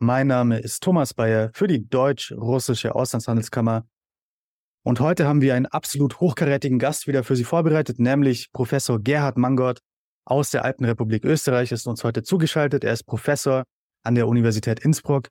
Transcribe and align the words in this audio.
mein 0.00 0.26
Name 0.26 0.58
ist 0.58 0.82
Thomas 0.82 1.14
Bayer 1.14 1.50
für 1.54 1.66
die 1.66 1.88
Deutsch-Russische 1.88 2.94
Auslandshandelskammer. 2.94 3.86
Und 4.82 5.00
heute 5.00 5.26
haben 5.26 5.40
wir 5.40 5.54
einen 5.54 5.66
absolut 5.66 6.20
hochkarätigen 6.20 6.78
Gast 6.78 7.06
wieder 7.06 7.24
für 7.24 7.36
Sie 7.36 7.44
vorbereitet, 7.44 7.98
nämlich 8.00 8.52
Professor 8.52 9.00
Gerhard 9.00 9.38
Mangott 9.38 9.78
aus 10.26 10.50
der 10.50 10.64
Alpenrepublik 10.64 11.24
Österreich 11.24 11.70
ist 11.70 11.86
uns 11.86 12.02
heute 12.02 12.22
zugeschaltet. 12.22 12.82
Er 12.82 12.92
ist 12.92 13.04
Professor 13.04 13.64
an 14.02 14.14
der 14.14 14.26
Universität 14.26 14.80
Innsbruck. 14.80 15.28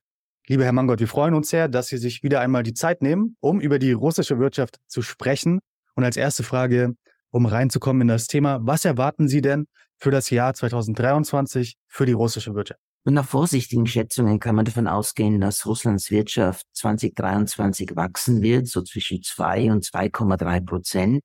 Lieber 0.47 0.63
Herr 0.63 0.71
Mangott, 0.71 0.99
wir 0.99 1.07
freuen 1.07 1.33
uns 1.33 1.49
sehr, 1.49 1.67
dass 1.67 1.87
Sie 1.87 1.97
sich 1.97 2.23
wieder 2.23 2.39
einmal 2.39 2.63
die 2.63 2.73
Zeit 2.73 3.01
nehmen, 3.01 3.35
um 3.41 3.59
über 3.59 3.79
die 3.79 3.91
russische 3.91 4.39
Wirtschaft 4.39 4.77
zu 4.87 5.01
sprechen. 5.01 5.59
Und 5.95 6.03
als 6.03 6.17
erste 6.17 6.43
Frage, 6.43 6.95
um 7.31 7.45
reinzukommen 7.45 8.03
in 8.03 8.07
das 8.07 8.27
Thema, 8.27 8.59
was 8.61 8.85
erwarten 8.85 9.27
Sie 9.27 9.41
denn 9.41 9.67
für 9.97 10.09
das 10.09 10.29
Jahr 10.29 10.53
2023 10.53 11.75
für 11.87 12.05
die 12.05 12.13
russische 12.13 12.55
Wirtschaft? 12.55 12.79
Und 13.05 13.15
nach 13.15 13.27
vorsichtigen 13.27 13.85
Schätzungen 13.85 14.39
kann 14.39 14.55
man 14.55 14.65
davon 14.65 14.87
ausgehen, 14.87 15.41
dass 15.41 15.65
Russlands 15.65 16.09
Wirtschaft 16.09 16.65
2023 16.73 17.95
wachsen 17.95 18.41
wird, 18.41 18.67
so 18.67 18.81
zwischen 18.81 19.21
2 19.21 19.71
und 19.71 19.83
2,3 19.83 20.65
Prozent. 20.65 21.21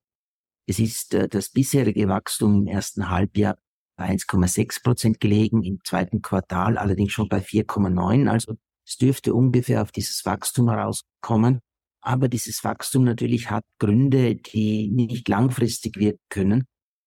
Es 0.67 0.79
ist 0.79 1.13
äh, 1.13 1.29
das 1.29 1.49
bisherige 1.49 2.09
Wachstum 2.09 2.61
im 2.61 2.67
ersten 2.67 3.09
Halbjahr 3.09 3.57
bei 3.95 4.09
1,6 4.09 4.83
Prozent 4.83 5.19
gelegen, 5.19 5.63
im 5.63 5.79
zweiten 5.83 6.21
Quartal 6.21 6.77
allerdings 6.77 7.13
schon 7.13 7.29
bei 7.29 7.39
4,9. 7.39 8.29
Also 8.29 8.55
es 8.85 8.97
dürfte 8.97 9.33
ungefähr 9.33 9.81
auf 9.81 9.91
dieses 9.91 10.25
Wachstum 10.25 10.69
herauskommen. 10.69 11.59
Aber 12.01 12.27
dieses 12.29 12.63
Wachstum 12.63 13.03
natürlich 13.03 13.51
hat 13.51 13.63
Gründe, 13.77 14.35
die 14.35 14.89
nicht 14.89 15.27
langfristig 15.27 15.97
wirken 15.97 16.23
können. 16.29 16.65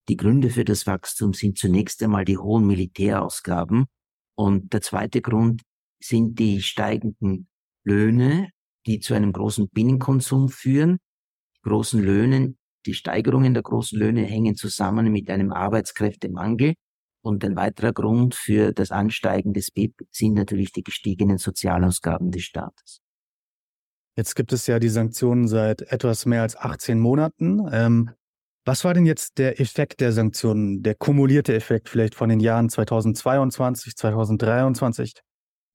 Die 0.09 0.17
Gründe 0.17 0.51
für 0.51 0.65
das 0.65 0.87
Wachstum 0.87 1.33
sind 1.33 1.59
zunächst 1.59 2.03
einmal 2.03 2.25
die 2.25 2.39
hohen 2.39 2.67
Militärausgaben. 2.67 3.87
Und 4.35 4.73
der 4.73 4.81
zweite 4.81 5.21
Grund 5.21 5.63
sind 6.03 6.39
die 6.39 6.63
steigenden 6.63 7.49
Löhne, 7.85 8.51
die 8.87 9.01
zu 9.01 9.15
einem 9.15 9.33
großen 9.33 9.69
Binnenkonsum 9.69 10.49
führen. 10.49 10.99
Die 11.57 11.69
großen 11.69 12.03
Löhne, 12.03 12.55
die 12.87 12.95
Steigerungen 12.95 13.55
der 13.55 13.63
großen 13.63 13.99
Löhne 13.99 14.23
hängen 14.23 14.57
zusammen 14.57 15.13
mit 15.13 15.31
einem 15.31 15.53
Arbeitskräftemangel. 15.53 16.75
Und 17.25 17.45
ein 17.45 17.55
weiterer 17.55 17.93
Grund 17.93 18.35
für 18.35 18.73
das 18.73 18.91
Ansteigen 18.91 19.53
des 19.53 19.71
BIP 19.71 19.95
sind 20.11 20.35
natürlich 20.35 20.73
die 20.73 20.83
gestiegenen 20.83 21.39
Sozialausgaben 21.39 22.33
des 22.33 22.43
Staates. 22.43 23.01
Jetzt 24.17 24.35
gibt 24.35 24.53
es 24.53 24.67
ja 24.67 24.79
die 24.79 24.89
Sanktionen 24.89 25.47
seit 25.47 25.83
etwas 25.83 26.27
mehr 26.27 26.43
als 26.43 26.57
18 26.57 26.99
Monaten. 26.99 27.67
Ähm, 27.71 28.11
was 28.65 28.85
war 28.85 28.95
denn 28.95 29.07
jetzt 29.07 29.39
der 29.39 29.61
Effekt 29.61 30.01
der 30.01 30.13
Sanktionen, 30.13 30.83
der 30.83 30.95
kumulierte 30.95 31.55
Effekt 31.55 31.89
vielleicht 31.89 32.15
von 32.15 32.29
den 32.29 32.41
Jahren 32.41 32.69
2022, 32.69 33.97
2023? 33.97 35.15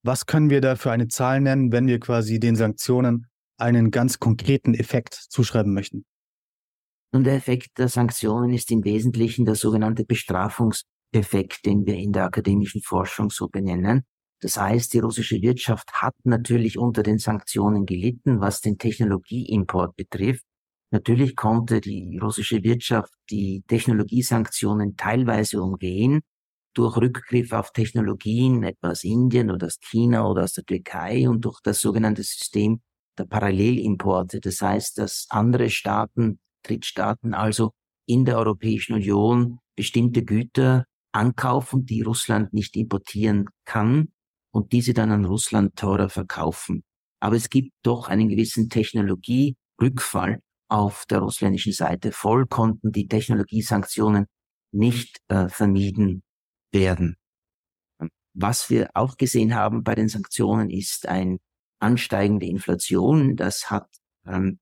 Was 0.04 0.26
können 0.26 0.50
wir 0.50 0.62
da 0.62 0.76
für 0.76 0.92
eine 0.92 1.08
Zahl 1.10 1.42
nennen, 1.42 1.72
wenn 1.72 1.88
wir 1.88 2.00
quasi 2.00 2.40
den 2.40 2.56
Sanktionen 2.56 3.28
einen 3.58 3.92
ganz 3.92 4.20
konkreten 4.20 4.74
Effekt 4.74 5.14
zuschreiben 5.14 5.74
möchten? 5.74 6.06
Und 7.12 7.26
der 7.26 7.36
Effekt 7.36 7.78
der 7.78 7.90
Sanktionen 7.90 8.54
ist 8.54 8.72
im 8.72 8.84
Wesentlichen 8.84 9.46
der 9.46 9.56
sogenannte 9.56 10.06
Bestrafungseffekt, 10.06 11.66
den 11.66 11.86
wir 11.86 11.96
in 11.96 12.14
der 12.14 12.26
akademischen 12.26 12.82
Forschung 12.82 13.30
so 13.30 13.48
benennen. 13.48 14.04
Das 14.40 14.58
heißt, 14.58 14.94
die 14.94 15.00
russische 15.00 15.42
Wirtschaft 15.42 15.92
hat 15.94 16.14
natürlich 16.24 16.78
unter 16.78 17.04
den 17.04 17.18
Sanktionen 17.18 17.86
gelitten, 17.86 18.40
was 18.40 18.62
den 18.62 18.78
Technologieimport 18.78 19.96
betrifft. 19.96 20.46
Natürlich 20.92 21.36
konnte 21.36 21.82
die 21.82 22.18
russische 22.18 22.64
Wirtschaft 22.64 23.12
die 23.30 23.64
Technologiesanktionen 23.68 24.96
teilweise 24.96 25.62
umgehen 25.62 26.22
durch 26.74 26.96
Rückgriff 26.96 27.52
auf 27.52 27.72
Technologien, 27.74 28.64
etwa 28.64 28.92
aus 28.92 29.04
Indien 29.04 29.52
oder 29.52 29.68
aus 29.68 29.80
China 29.82 30.28
oder 30.30 30.44
aus 30.44 30.54
der 30.54 30.64
Türkei 30.66 31.28
und 31.28 31.44
durch 31.44 31.60
das 31.62 31.82
sogenannte 31.82 32.24
System 32.24 32.82
der 33.18 33.26
Parallelimporte. 33.26 34.40
Das 34.40 34.62
heißt, 34.62 34.98
dass 35.00 35.26
andere 35.30 35.70
Staaten 35.70 36.40
Drittstaaten 36.64 37.34
also 37.34 37.72
in 38.06 38.26
der 38.26 38.38
Europäischen 38.38 38.94
Union 38.94 39.60
bestimmte 39.76 40.24
Güter 40.24 40.86
ankaufen, 41.12 41.86
die 41.86 42.02
Russland 42.02 42.54
nicht 42.54 42.76
importieren 42.76 43.48
kann 43.66 44.10
und 44.52 44.72
diese 44.72 44.94
dann 44.94 45.12
an 45.12 45.26
Russland 45.26 45.76
teurer 45.76 46.10
verkaufen. 46.10 46.84
Aber 47.20 47.36
es 47.36 47.50
gibt 47.50 47.72
doch 47.84 48.08
einen 48.08 48.30
gewissen 48.30 48.70
Technologierückfall 48.70 50.42
auf 50.70 51.06
der 51.06 51.20
russländischen 51.20 51.74
Seite. 51.74 52.12
Voll 52.12 52.46
konnten 52.46 52.92
die 52.92 53.08
Technologiesanktionen 53.08 54.26
nicht 54.72 55.20
äh, 55.30 55.48
vermieden 55.50 56.24
werden. 56.72 57.18
Was 58.34 58.70
wir 58.70 58.90
auch 58.94 59.18
gesehen 59.18 59.56
haben 59.56 59.84
bei 59.84 59.96
den 59.96 60.10
Sanktionen 60.10 60.70
ist 60.70 61.08
ein 61.08 61.40
ansteigende 61.80 62.46
Inflation. 62.46 63.36
Das 63.36 63.72
hat 63.72 63.88
ähm, 64.26 64.60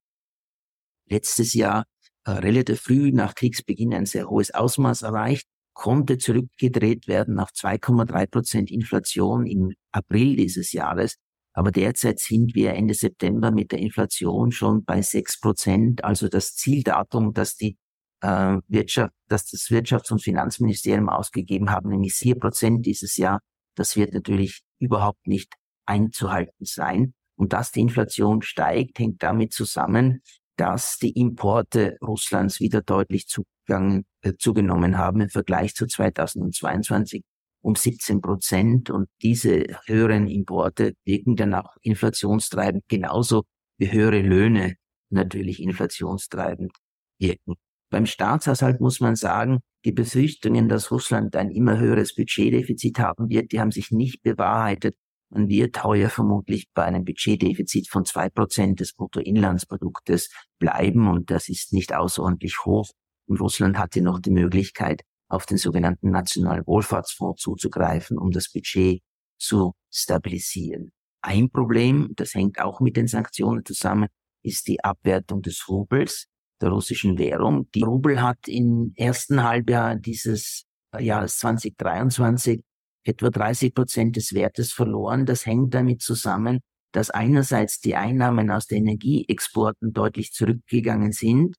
letztes 1.09 1.53
Jahr 1.53 1.85
äh, 2.25 2.31
relativ 2.31 2.81
früh 2.81 3.11
nach 3.11 3.35
Kriegsbeginn 3.35 3.93
ein 3.93 4.05
sehr 4.05 4.29
hohes 4.29 4.51
Ausmaß 4.51 5.01
erreicht, 5.01 5.47
konnte 5.73 6.17
zurückgedreht 6.17 7.07
werden 7.07 7.39
auf 7.39 7.49
2,3 7.49 8.27
Prozent 8.27 8.71
Inflation 8.71 9.45
im 9.45 9.73
April 9.91 10.35
dieses 10.35 10.71
Jahres. 10.71 11.17
Aber 11.55 11.71
derzeit 11.71 12.19
sind 12.19 12.53
wir 12.53 12.73
Ende 12.73 12.93
September 12.93 13.49
mit 13.49 13.71
der 13.71 13.79
Inflation 13.79 14.51
schon 14.51 14.83
bei 14.83 15.01
6 15.01 15.39
Prozent. 15.39 16.03
Also 16.03 16.27
das 16.27 16.53
Zieldatum, 16.55 17.33
das 17.33 17.55
die 17.55 17.77
äh, 18.21 18.57
Wirtschaft, 18.67 19.13
dass 19.29 19.49
das 19.49 19.69
Wirtschafts- 19.69 20.11
und 20.11 20.21
Finanzministerium 20.21 21.07
ausgegeben 21.07 21.71
haben, 21.71 21.89
nämlich 21.89 22.13
4 22.13 22.35
Prozent 22.35 22.85
dieses 22.85 23.15
Jahr, 23.15 23.39
das 23.75 23.95
wird 23.95 24.13
natürlich 24.13 24.63
überhaupt 24.79 25.25
nicht 25.27 25.53
einzuhalten 25.85 26.65
sein. 26.65 27.13
Und 27.37 27.53
dass 27.53 27.71
die 27.71 27.81
Inflation 27.81 28.41
steigt, 28.41 28.99
hängt 28.99 29.23
damit 29.23 29.53
zusammen, 29.53 30.21
dass 30.57 30.97
die 30.97 31.11
Importe 31.11 31.97
Russlands 32.01 32.59
wieder 32.59 32.81
deutlich 32.81 33.27
zugegangen, 33.27 34.05
äh, 34.21 34.33
zugenommen 34.37 34.97
haben 34.97 35.21
im 35.21 35.29
Vergleich 35.29 35.73
zu 35.73 35.87
2022 35.87 37.23
um 37.65 37.75
17 37.75 38.21
Prozent. 38.21 38.89
Und 38.91 39.09
diese 39.21 39.65
höheren 39.87 40.27
Importe 40.27 40.93
wirken 41.03 41.35
dann 41.35 41.55
auch 41.55 41.75
inflationstreibend, 41.81 42.83
genauso 42.87 43.43
wie 43.77 43.91
höhere 43.91 44.21
Löhne 44.21 44.75
natürlich 45.09 45.61
inflationstreibend 45.61 46.71
wirken. 47.19 47.55
Beim 47.89 48.05
Staatshaushalt 48.05 48.81
muss 48.81 48.99
man 48.99 49.15
sagen, 49.15 49.59
die 49.83 49.91
Befürchtungen, 49.91 50.69
dass 50.69 50.91
Russland 50.91 51.35
ein 51.35 51.49
immer 51.49 51.79
höheres 51.79 52.15
Budgetdefizit 52.15 52.99
haben 52.99 53.29
wird, 53.29 53.51
die 53.51 53.59
haben 53.59 53.71
sich 53.71 53.91
nicht 53.91 54.21
bewahrheitet. 54.21 54.95
Man 55.29 55.49
wird 55.49 55.83
heuer 55.83 56.09
vermutlich 56.09 56.67
bei 56.73 56.83
einem 56.83 57.03
Budgetdefizit 57.03 57.89
von 57.89 58.05
zwei 58.05 58.29
Prozent 58.29 58.79
des 58.79 58.93
Bruttoinlandsproduktes 58.93 60.29
bleiben 60.59 61.07
und 61.07 61.31
das 61.31 61.49
ist 61.49 61.73
nicht 61.73 61.95
außerordentlich 61.95 62.63
hoch. 62.65 62.89
Und 63.27 63.41
Russland 63.41 63.77
hatte 63.77 64.01
noch 64.01 64.19
die 64.19 64.31
Möglichkeit, 64.31 65.01
auf 65.27 65.45
den 65.45 65.57
sogenannten 65.57 66.11
Nationalen 66.11 66.65
Wohlfahrtsfonds 66.65 67.41
zuzugreifen, 67.41 68.17
um 68.17 68.31
das 68.31 68.51
Budget 68.51 69.01
zu 69.37 69.73
stabilisieren. 69.91 70.91
Ein 71.21 71.49
Problem, 71.49 72.11
das 72.15 72.33
hängt 72.35 72.59
auch 72.59 72.79
mit 72.79 72.97
den 72.97 73.07
Sanktionen 73.07 73.65
zusammen, 73.65 74.09
ist 74.43 74.67
die 74.67 74.83
Abwertung 74.83 75.41
des 75.41 75.67
Rubels, 75.67 76.27
der 76.61 76.69
russischen 76.69 77.17
Währung. 77.17 77.69
Die 77.73 77.81
Rubel 77.81 78.21
hat 78.21 78.47
im 78.47 78.93
ersten 78.95 79.43
Halbjahr 79.43 79.95
dieses 79.95 80.65
Jahres 80.97 81.39
2023 81.39 82.61
etwa 83.03 83.29
30 83.29 83.73
Prozent 83.73 84.15
des 84.15 84.33
Wertes 84.33 84.71
verloren. 84.71 85.25
Das 85.25 85.45
hängt 85.45 85.73
damit 85.73 86.01
zusammen, 86.01 86.59
dass 86.91 87.09
einerseits 87.09 87.79
die 87.79 87.95
Einnahmen 87.95 88.49
aus 88.51 88.67
den 88.67 88.83
Energieexporten 88.85 89.93
deutlich 89.93 90.31
zurückgegangen 90.31 91.11
sind. 91.11 91.55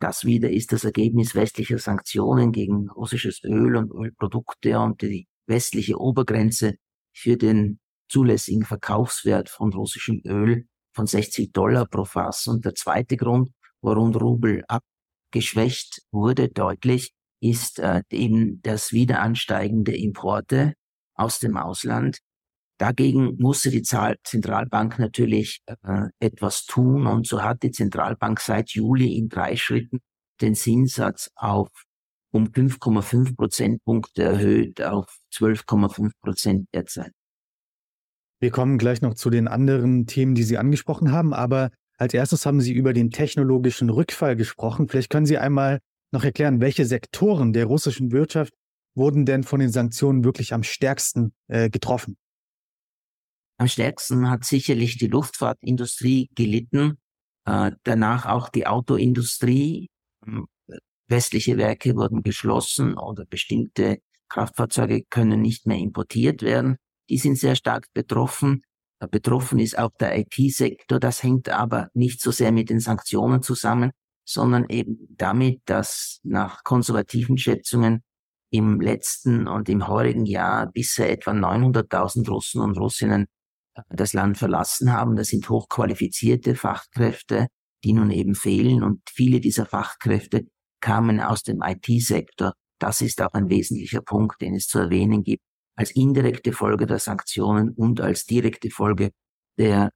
Das 0.00 0.24
wieder 0.24 0.50
ist 0.50 0.72
das 0.72 0.84
Ergebnis 0.84 1.34
westlicher 1.34 1.78
Sanktionen 1.78 2.52
gegen 2.52 2.88
russisches 2.88 3.44
Öl 3.44 3.76
und 3.76 3.92
Ölprodukte 3.92 4.78
und 4.78 5.02
die 5.02 5.28
westliche 5.46 5.98
Obergrenze 6.00 6.76
für 7.14 7.36
den 7.36 7.80
zulässigen 8.08 8.64
Verkaufswert 8.64 9.50
von 9.50 9.72
russischem 9.72 10.22
Öl 10.24 10.66
von 10.94 11.06
60 11.06 11.52
Dollar 11.52 11.86
pro 11.86 12.04
Fass. 12.04 12.46
Und 12.46 12.64
der 12.64 12.74
zweite 12.74 13.18
Grund, 13.18 13.50
warum 13.82 14.14
Rubel 14.14 14.64
abgeschwächt 14.68 16.02
wurde, 16.10 16.48
deutlich, 16.48 17.12
ist 17.42 17.78
äh, 17.78 18.02
eben 18.10 18.62
das 18.62 18.92
wieder 18.92 19.20
ansteigende 19.20 19.94
Importe 19.94 20.74
aus 21.14 21.40
dem 21.40 21.58
Ausland. 21.58 22.18
Dagegen 22.80 23.36
musste 23.36 23.70
die 23.70 23.82
Zentralbank 23.82 24.98
natürlich 24.98 25.60
äh, 25.66 26.06
etwas 26.18 26.64
tun 26.64 27.06
und 27.06 27.26
so 27.26 27.42
hat 27.42 27.62
die 27.62 27.72
Zentralbank 27.72 28.40
seit 28.40 28.70
Juli 28.70 29.18
in 29.18 29.28
drei 29.28 29.54
Schritten 29.56 30.00
den 30.40 30.54
Zinssatz 30.54 31.30
auf 31.34 31.68
um 32.32 32.46
5,5 32.46 33.36
Prozentpunkte 33.36 34.22
erhöht 34.22 34.80
auf 34.80 35.18
12,5 35.30 36.12
Prozent 36.22 36.68
derzeit. 36.72 37.12
Wir 38.40 38.50
kommen 38.50 38.78
gleich 38.78 39.02
noch 39.02 39.12
zu 39.12 39.28
den 39.28 39.46
anderen 39.46 40.06
Themen, 40.06 40.34
die 40.34 40.44
Sie 40.44 40.56
angesprochen 40.56 41.12
haben, 41.12 41.34
aber 41.34 41.72
als 41.98 42.14
erstes 42.14 42.46
haben 42.46 42.62
Sie 42.62 42.72
über 42.72 42.94
den 42.94 43.10
technologischen 43.10 43.90
Rückfall 43.90 44.36
gesprochen. 44.36 44.88
Vielleicht 44.88 45.10
können 45.10 45.26
Sie 45.26 45.36
einmal 45.36 45.80
noch 46.12 46.24
erklären, 46.24 46.62
welche 46.62 46.86
Sektoren 46.86 47.52
der 47.52 47.66
russischen 47.66 48.10
Wirtschaft 48.10 48.54
wurden 48.94 49.26
denn 49.26 49.42
von 49.42 49.60
den 49.60 49.70
Sanktionen 49.70 50.24
wirklich 50.24 50.54
am 50.54 50.62
stärksten 50.62 51.34
äh, 51.48 51.68
getroffen? 51.68 52.16
Am 53.60 53.68
stärksten 53.68 54.30
hat 54.30 54.46
sicherlich 54.46 54.96
die 54.96 55.08
Luftfahrtindustrie 55.08 56.30
gelitten, 56.34 56.96
äh, 57.44 57.72
danach 57.84 58.24
auch 58.24 58.48
die 58.48 58.66
Autoindustrie. 58.66 59.90
Hm, 60.24 60.46
westliche 61.08 61.58
Werke 61.58 61.94
wurden 61.94 62.22
geschlossen 62.22 62.96
oder 62.96 63.26
bestimmte 63.26 63.98
Kraftfahrzeuge 64.30 65.02
können 65.10 65.42
nicht 65.42 65.66
mehr 65.66 65.76
importiert 65.76 66.40
werden. 66.40 66.78
Die 67.10 67.18
sind 67.18 67.36
sehr 67.36 67.54
stark 67.54 67.88
betroffen. 67.92 68.62
Äh, 68.98 69.08
betroffen 69.08 69.58
ist 69.58 69.76
auch 69.76 69.90
der 70.00 70.18
IT-Sektor. 70.18 70.98
Das 70.98 71.22
hängt 71.22 71.50
aber 71.50 71.90
nicht 71.92 72.22
so 72.22 72.30
sehr 72.30 72.52
mit 72.52 72.70
den 72.70 72.80
Sanktionen 72.80 73.42
zusammen, 73.42 73.90
sondern 74.24 74.70
eben 74.70 75.06
damit, 75.10 75.60
dass 75.66 76.20
nach 76.22 76.64
konservativen 76.64 77.36
Schätzungen 77.36 78.04
im 78.50 78.80
letzten 78.80 79.46
und 79.48 79.68
im 79.68 79.86
heurigen 79.86 80.24
Jahr 80.24 80.72
bisher 80.72 81.10
etwa 81.10 81.32
900.000 81.32 82.26
Russen 82.30 82.62
und 82.62 82.78
Russinnen 82.78 83.26
das 83.88 84.12
Land 84.12 84.38
verlassen 84.38 84.92
haben. 84.92 85.16
Das 85.16 85.28
sind 85.28 85.48
hochqualifizierte 85.48 86.54
Fachkräfte, 86.54 87.48
die 87.84 87.92
nun 87.92 88.10
eben 88.10 88.34
fehlen. 88.34 88.82
Und 88.82 89.02
viele 89.10 89.40
dieser 89.40 89.66
Fachkräfte 89.66 90.46
kamen 90.80 91.20
aus 91.20 91.42
dem 91.42 91.62
IT-Sektor. 91.62 92.54
Das 92.78 93.00
ist 93.00 93.20
auch 93.20 93.32
ein 93.32 93.48
wesentlicher 93.48 94.00
Punkt, 94.00 94.40
den 94.40 94.54
es 94.54 94.66
zu 94.66 94.78
erwähnen 94.78 95.22
gibt, 95.22 95.42
als 95.76 95.90
indirekte 95.90 96.52
Folge 96.52 96.86
der 96.86 96.98
Sanktionen 96.98 97.70
und 97.70 98.00
als 98.00 98.24
direkte 98.24 98.70
Folge 98.70 99.10
der 99.58 99.90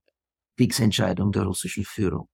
Kriegsentscheidung 0.57 1.33
der 1.33 1.45
russischen 1.45 1.85
Führung. 1.85 2.29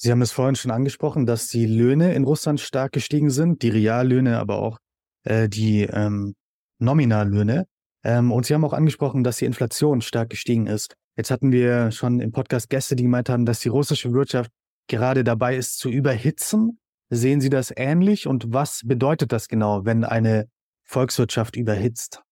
Sie 0.00 0.10
haben 0.10 0.22
es 0.22 0.32
vorhin 0.32 0.54
schon 0.54 0.70
angesprochen, 0.70 1.26
dass 1.26 1.48
die 1.48 1.66
Löhne 1.66 2.14
in 2.14 2.24
Russland 2.24 2.60
stark 2.60 2.92
gestiegen 2.92 3.30
sind, 3.30 3.62
die 3.62 3.70
Reallöhne, 3.70 4.38
aber 4.38 4.58
auch 4.58 4.78
äh, 5.24 5.48
die 5.48 5.82
ähm, 5.82 6.34
Nominallöhne. 6.78 7.66
Ähm, 8.04 8.32
und 8.32 8.46
Sie 8.46 8.54
haben 8.54 8.64
auch 8.64 8.72
angesprochen, 8.72 9.24
dass 9.24 9.38
die 9.38 9.44
Inflation 9.44 10.00
stark 10.00 10.30
gestiegen 10.30 10.66
ist. 10.66 10.94
Jetzt 11.16 11.30
hatten 11.30 11.50
wir 11.50 11.90
schon 11.90 12.20
im 12.20 12.30
Podcast 12.30 12.70
Gäste, 12.70 12.94
die 12.94 13.02
gemeint 13.02 13.28
haben, 13.28 13.44
dass 13.44 13.60
die 13.60 13.68
russische 13.68 14.12
Wirtschaft 14.12 14.50
gerade 14.86 15.24
dabei 15.24 15.56
ist 15.56 15.78
zu 15.78 15.88
überhitzen. 15.88 16.78
Sehen 17.10 17.40
Sie 17.40 17.50
das 17.50 17.72
ähnlich 17.74 18.26
und 18.26 18.52
was 18.52 18.82
bedeutet 18.84 19.32
das 19.32 19.48
genau, 19.48 19.84
wenn 19.84 20.04
eine 20.04 20.48
Volkswirtschaft 20.84 21.56
überhitzt? 21.56 22.22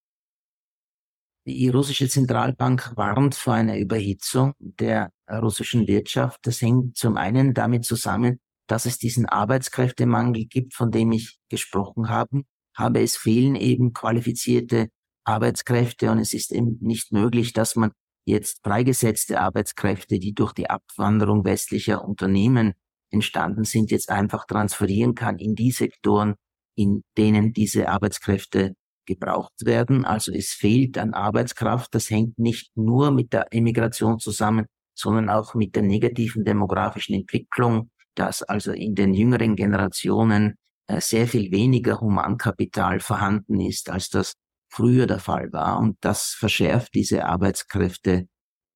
Die 1.45 1.69
russische 1.69 2.09
Zentralbank 2.09 2.93
warnt 2.95 3.33
vor 3.33 3.53
einer 3.53 3.77
Überhitzung 3.77 4.53
der 4.59 5.11
russischen 5.31 5.87
Wirtschaft. 5.87 6.39
Das 6.43 6.61
hängt 6.61 6.97
zum 6.97 7.15
einen 7.15 7.53
damit 7.53 7.85
zusammen, 7.85 8.39
dass 8.67 8.85
es 8.85 8.97
diesen 8.97 9.25
Arbeitskräftemangel 9.25 10.45
gibt, 10.45 10.73
von 10.73 10.91
dem 10.91 11.11
ich 11.13 11.39
gesprochen 11.49 12.09
habe. 12.09 12.41
habe. 12.75 13.01
Es 13.01 13.15
fehlen 13.15 13.55
eben 13.55 13.93
qualifizierte 13.93 14.89
Arbeitskräfte 15.27 16.09
und 16.11 16.19
es 16.19 16.33
ist 16.33 16.51
eben 16.51 16.77
nicht 16.81 17.11
möglich, 17.11 17.53
dass 17.53 17.75
man 17.75 17.91
jetzt 18.25 18.59
freigesetzte 18.63 19.39
Arbeitskräfte, 19.39 20.19
die 20.19 20.33
durch 20.33 20.53
die 20.53 20.69
Abwanderung 20.69 21.45
westlicher 21.45 22.03
Unternehmen 22.03 22.73
entstanden 23.09 23.63
sind, 23.63 23.91
jetzt 23.91 24.09
einfach 24.09 24.45
transferieren 24.45 25.15
kann 25.15 25.37
in 25.37 25.55
die 25.55 25.71
Sektoren, 25.71 26.35
in 26.75 27.03
denen 27.17 27.53
diese 27.53 27.89
Arbeitskräfte 27.89 28.75
gebraucht 29.05 29.65
werden. 29.65 30.05
Also 30.05 30.33
es 30.33 30.49
fehlt 30.49 30.97
an 30.97 31.13
Arbeitskraft. 31.13 31.95
Das 31.95 32.09
hängt 32.09 32.37
nicht 32.37 32.75
nur 32.75 33.11
mit 33.11 33.33
der 33.33 33.47
Emigration 33.51 34.19
zusammen, 34.19 34.65
sondern 34.93 35.29
auch 35.29 35.55
mit 35.55 35.75
der 35.75 35.83
negativen 35.83 36.43
demografischen 36.43 37.15
Entwicklung, 37.15 37.89
dass 38.15 38.43
also 38.43 38.71
in 38.71 38.95
den 38.95 39.13
jüngeren 39.13 39.55
Generationen 39.55 40.55
äh, 40.87 40.99
sehr 40.99 41.27
viel 41.27 41.51
weniger 41.51 42.01
Humankapital 42.01 42.99
vorhanden 42.99 43.61
ist, 43.61 43.89
als 43.89 44.09
das 44.09 44.33
früher 44.69 45.07
der 45.07 45.19
Fall 45.19 45.51
war. 45.53 45.79
Und 45.79 45.97
das 46.01 46.35
verschärft 46.37 46.93
diese 46.95 47.25
Arbeitskräftekrise, 47.25 48.27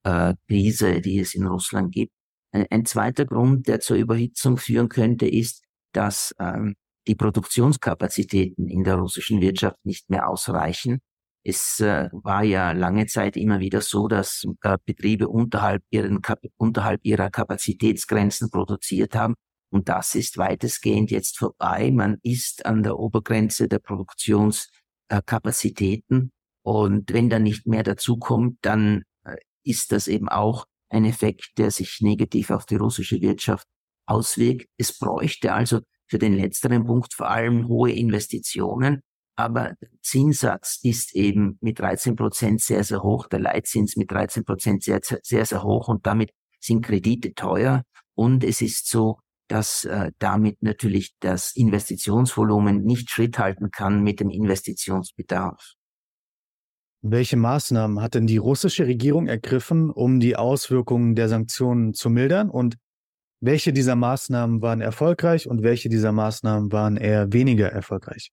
äh, 0.03 1.01
die 1.01 1.19
es 1.19 1.35
in 1.35 1.47
Russland 1.47 1.93
gibt. 1.93 2.13
Ein, 2.53 2.85
zweiter 2.85 3.25
Grund, 3.25 3.67
der 3.67 3.79
zur 3.79 3.95
Überhitzung 3.95 4.57
führen 4.57 4.89
könnte, 4.89 5.25
ist, 5.25 5.63
dass 5.93 6.35
ähm, 6.39 6.75
die 7.07 7.15
Produktionskapazitäten 7.15 8.67
in 8.67 8.83
der 8.83 8.95
russischen 8.95 9.39
Wirtschaft 9.41 9.77
nicht 9.85 10.09
mehr 10.09 10.27
ausreichen. 10.27 10.99
Es 11.43 11.79
äh, 11.79 12.09
war 12.11 12.43
ja 12.43 12.71
lange 12.71 13.07
Zeit 13.07 13.35
immer 13.37 13.59
wieder 13.59 13.81
so, 13.81 14.07
dass 14.07 14.45
äh, 14.63 14.77
Betriebe 14.85 15.27
unterhalb, 15.27 15.83
ihren, 15.89 16.21
unterhalb 16.57 16.99
ihrer 17.03 17.29
Kapazitätsgrenzen 17.29 18.51
produziert 18.51 19.15
haben. 19.15 19.35
Und 19.71 19.87
das 19.87 20.15
ist 20.15 20.37
weitestgehend 20.37 21.09
jetzt 21.11 21.39
vorbei. 21.39 21.91
Man 21.91 22.17
ist 22.21 22.65
an 22.65 22.83
der 22.83 22.99
Obergrenze 22.99 23.67
der 23.67 23.79
Produktions 23.79 24.69
äh, 25.11 25.21
Kapazitäten. 25.25 26.31
Und 26.63 27.11
wenn 27.13 27.29
da 27.29 27.37
nicht 27.37 27.67
mehr 27.67 27.83
dazukommt, 27.83 28.57
dann 28.61 29.03
äh, 29.25 29.35
ist 29.63 29.91
das 29.91 30.07
eben 30.07 30.29
auch 30.29 30.65
ein 30.89 31.05
Effekt, 31.05 31.51
der 31.57 31.69
sich 31.71 31.99
negativ 32.01 32.49
auf 32.49 32.65
die 32.65 32.77
russische 32.77 33.21
Wirtschaft 33.21 33.67
auswirkt. 34.05 34.67
Es 34.77 34.97
bräuchte 34.97 35.53
also 35.53 35.81
für 36.07 36.17
den 36.17 36.33
letzteren 36.33 36.85
Punkt 36.85 37.13
vor 37.13 37.29
allem 37.29 37.67
hohe 37.67 37.91
Investitionen. 37.91 39.01
Aber 39.35 39.73
Zinssatz 40.01 40.79
ist 40.83 41.13
eben 41.15 41.57
mit 41.61 41.79
13 41.79 42.15
Prozent 42.15 42.61
sehr, 42.61 42.83
sehr 42.83 43.03
hoch, 43.03 43.27
der 43.27 43.39
Leitzins 43.39 43.95
mit 43.95 44.11
13 44.11 44.45
Prozent 44.45 44.83
sehr, 44.83 44.99
sehr, 45.01 45.45
sehr 45.45 45.63
hoch 45.63 45.87
und 45.87 46.05
damit 46.05 46.31
sind 46.59 46.85
Kredite 46.85 47.33
teuer. 47.33 47.83
Und 48.13 48.43
es 48.43 48.61
ist 48.61 48.87
so, 48.87 49.19
dass 49.51 49.83
äh, 49.83 50.11
damit 50.17 50.63
natürlich 50.63 51.13
das 51.19 51.53
Investitionsvolumen 51.57 52.83
nicht 52.83 53.09
Schritt 53.09 53.37
halten 53.37 53.69
kann 53.69 54.01
mit 54.01 54.21
dem 54.21 54.29
Investitionsbedarf. 54.29 55.73
Welche 57.01 57.35
Maßnahmen 57.35 58.01
hat 58.01 58.13
denn 58.13 58.27
die 58.27 58.37
russische 58.37 58.87
Regierung 58.87 59.27
ergriffen, 59.27 59.89
um 59.89 60.21
die 60.21 60.37
Auswirkungen 60.37 61.15
der 61.15 61.27
Sanktionen 61.27 61.93
zu 61.93 62.09
mildern? 62.09 62.49
Und 62.49 62.77
welche 63.41 63.73
dieser 63.73 63.97
Maßnahmen 63.97 64.61
waren 64.61 64.79
erfolgreich 64.79 65.47
und 65.47 65.63
welche 65.63 65.89
dieser 65.89 66.13
Maßnahmen 66.13 66.71
waren 66.71 66.95
eher 66.95 67.33
weniger 67.33 67.69
erfolgreich? 67.69 68.31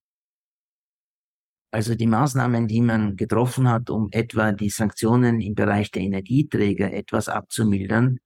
Also 1.71 1.95
die 1.95 2.07
Maßnahmen, 2.07 2.67
die 2.67 2.81
man 2.81 3.17
getroffen 3.17 3.67
hat, 3.67 3.89
um 3.89 4.07
etwa 4.11 4.53
die 4.53 4.69
Sanktionen 4.69 5.41
im 5.41 5.53
Bereich 5.53 5.91
der 5.91 6.03
Energieträger 6.03 6.93
etwas 6.93 7.27
abzumildern, 7.27 8.19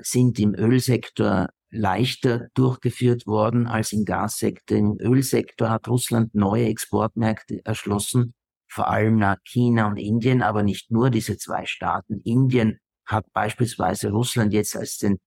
sind 0.00 0.40
im 0.40 0.54
Ölsektor 0.54 1.50
leichter 1.76 2.48
durchgeführt 2.54 3.26
worden 3.26 3.66
als 3.66 3.92
im 3.92 4.04
Gassektor. 4.04 4.76
Im 4.76 4.96
Ölsektor 5.00 5.70
hat 5.70 5.88
Russland 5.88 6.34
neue 6.34 6.66
Exportmärkte 6.66 7.60
erschlossen, 7.64 8.34
vor 8.68 8.88
allem 8.88 9.16
nach 9.16 9.36
China 9.44 9.86
und 9.88 9.96
Indien, 9.96 10.42
aber 10.42 10.62
nicht 10.62 10.90
nur 10.90 11.10
diese 11.10 11.38
zwei 11.38 11.66
Staaten. 11.66 12.20
Indien 12.24 12.78
hat 13.06 13.32
beispielsweise 13.32 14.10
Russland 14.10 14.52
jetzt 14.52 14.76
als 14.76 14.98
den 14.98 15.18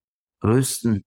größten 0.41 1.03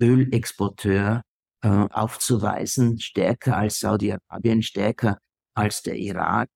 Ölexporteur 0.00 1.22
äh, 1.62 1.68
aufzuweisen, 1.68 3.00
stärker 3.00 3.56
als 3.56 3.80
Saudi-Arabien, 3.80 4.62
stärker 4.62 5.18
als 5.54 5.82
der 5.82 5.96
Irak. 5.96 6.48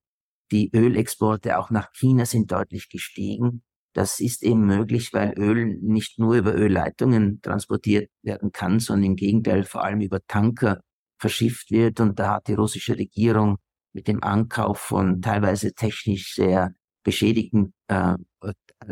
Die 0.50 0.70
Ölexporte 0.74 1.58
auch 1.58 1.70
nach 1.70 1.92
China 1.92 2.26
sind 2.26 2.52
deutlich 2.52 2.88
gestiegen. 2.88 3.62
Das 3.94 4.20
ist 4.20 4.42
eben 4.42 4.66
möglich, 4.66 5.12
weil 5.12 5.34
Öl 5.38 5.78
nicht 5.80 6.18
nur 6.18 6.34
über 6.34 6.54
Ölleitungen 6.54 7.40
transportiert 7.42 8.10
werden 8.22 8.52
kann, 8.52 8.80
sondern 8.80 9.12
im 9.12 9.16
Gegenteil 9.16 9.64
vor 9.64 9.84
allem 9.84 10.00
über 10.00 10.20
Tanker 10.26 10.80
verschifft 11.18 11.70
wird. 11.70 12.00
Und 12.00 12.18
da 12.18 12.34
hat 12.34 12.48
die 12.48 12.54
russische 12.54 12.98
Regierung 12.98 13.56
mit 13.92 14.08
dem 14.08 14.22
Ankauf 14.22 14.78
von 14.78 15.22
teilweise 15.22 15.72
technisch 15.74 16.34
sehr 16.34 16.74
beschädigten 17.04 17.72
äh, 17.88 18.16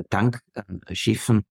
Tankschiffen 0.09 1.43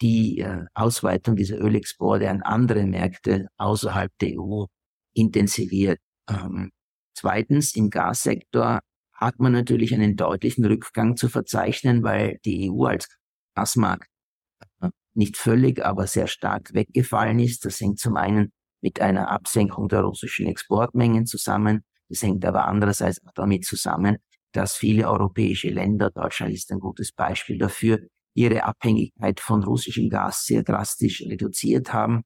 die 0.00 0.38
äh, 0.40 0.64
Ausweitung 0.74 1.36
dieser 1.36 1.58
Ölexporte 1.58 2.28
an 2.30 2.42
andere 2.42 2.86
Märkte 2.86 3.48
außerhalb 3.56 4.12
der 4.20 4.38
EU 4.38 4.66
intensiviert. 5.14 5.98
Ähm, 6.28 6.70
zweitens, 7.14 7.74
im 7.74 7.90
Gassektor 7.90 8.80
hat 9.18 9.40
man 9.40 9.52
natürlich 9.52 9.92
einen 9.92 10.16
deutlichen 10.16 10.64
Rückgang 10.64 11.16
zu 11.16 11.28
verzeichnen, 11.28 12.02
weil 12.04 12.38
die 12.44 12.70
EU 12.70 12.84
als 12.84 13.08
Gasmarkt 13.54 14.08
äh, 14.80 14.90
nicht 15.14 15.36
völlig, 15.36 15.84
aber 15.84 16.06
sehr 16.06 16.28
stark 16.28 16.72
weggefallen 16.72 17.40
ist. 17.40 17.64
Das 17.64 17.80
hängt 17.80 17.98
zum 17.98 18.16
einen 18.16 18.52
mit 18.80 19.00
einer 19.00 19.28
Absenkung 19.30 19.88
der 19.88 20.02
russischen 20.02 20.46
Exportmengen 20.46 21.26
zusammen. 21.26 21.82
Das 22.08 22.22
hängt 22.22 22.44
aber 22.44 22.66
andererseits 22.66 23.20
auch 23.26 23.32
damit 23.34 23.64
zusammen, 23.64 24.18
dass 24.52 24.76
viele 24.76 25.08
europäische 25.10 25.68
Länder, 25.68 26.10
Deutschland 26.10 26.54
ist 26.54 26.70
ein 26.70 26.78
gutes 26.78 27.12
Beispiel 27.12 27.58
dafür, 27.58 27.98
ihre 28.34 28.62
Abhängigkeit 28.62 29.40
von 29.40 29.64
russischem 29.64 30.08
Gas 30.08 30.44
sehr 30.46 30.62
drastisch 30.62 31.22
reduziert 31.22 31.92
haben. 31.92 32.22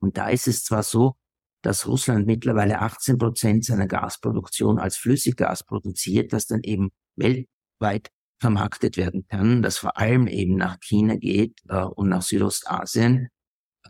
Und 0.00 0.18
da 0.18 0.28
ist 0.28 0.48
es 0.48 0.64
zwar 0.64 0.82
so, 0.82 1.14
dass 1.64 1.86
Russland 1.86 2.26
mittlerweile 2.26 2.80
18 2.80 3.16
Prozent 3.16 3.64
seiner 3.64 3.86
Gasproduktion 3.86 4.78
als 4.78 4.98
Flüssiggas 4.98 5.64
produziert, 5.64 6.34
das 6.34 6.46
dann 6.46 6.60
eben 6.62 6.90
weltweit 7.16 8.10
vermarktet 8.38 8.98
werden 8.98 9.26
kann, 9.28 9.62
das 9.62 9.78
vor 9.78 9.96
allem 9.96 10.26
eben 10.26 10.56
nach 10.56 10.78
China 10.80 11.16
geht 11.16 11.58
äh, 11.68 11.82
und 11.82 12.10
nach 12.10 12.20
Südostasien. 12.20 13.28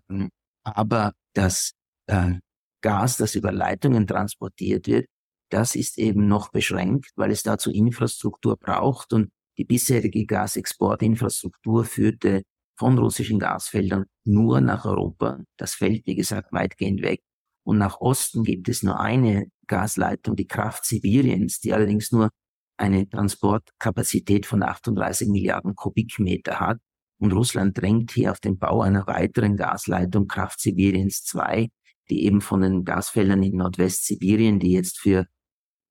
Ähm, 0.08 0.30
aber 0.62 1.14
das 1.32 1.72
äh, 2.06 2.34
Gas, 2.80 3.16
das 3.16 3.34
über 3.34 3.50
Leitungen 3.50 4.06
transportiert 4.06 4.86
wird, 4.86 5.06
das 5.50 5.74
ist 5.74 5.98
eben 5.98 6.28
noch 6.28 6.52
beschränkt, 6.52 7.10
weil 7.16 7.32
es 7.32 7.42
dazu 7.42 7.72
Infrastruktur 7.72 8.56
braucht 8.56 9.12
und 9.12 9.30
die 9.58 9.64
bisherige 9.64 10.26
Gasexportinfrastruktur 10.26 11.84
führte 11.84 12.42
von 12.78 12.98
russischen 12.98 13.40
Gasfeldern 13.40 14.04
nur 14.24 14.60
nach 14.60 14.84
Europa. 14.84 15.40
Das 15.56 15.74
fällt, 15.74 16.06
wie 16.06 16.14
gesagt, 16.14 16.52
weitgehend 16.52 17.02
weg. 17.02 17.20
Und 17.64 17.78
nach 17.78 18.00
Osten 18.00 18.44
gibt 18.44 18.68
es 18.68 18.83
nur 18.83 19.00
eine 19.00 19.47
Gasleitung, 19.66 20.37
die 20.37 20.47
Kraft 20.47 20.85
Sibiriens, 20.85 21.61
die 21.61 21.73
allerdings 21.73 22.12
nur 22.12 22.30
eine 22.76 23.09
Transportkapazität 23.09 24.47
von 24.47 24.62
38 24.62 25.28
Milliarden 25.28 25.75
Kubikmeter 25.75 26.61
hat. 26.61 26.78
Und 27.18 27.33
Russland 27.33 27.78
drängt 27.78 28.12
hier 28.12 28.33
auf 28.33 28.40
den 28.40 28.59
Bau 28.59 28.83
einer 28.83 29.06
weiteren 29.06 29.56
Gasleitung 29.56 30.26
Kraft 30.26 30.61
Sibiriens 30.61 31.25
2, 31.25 31.68
die 32.11 32.25
eben 32.25 32.40
von 32.40 32.61
den 32.61 32.85
Gasfeldern 32.85 33.42
in 33.42 33.56
Nordwestsibirien, 33.56 34.59
die 34.59 34.73
jetzt 34.73 34.99
für 34.99 35.26